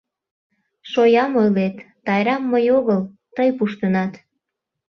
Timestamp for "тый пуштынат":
3.35-4.13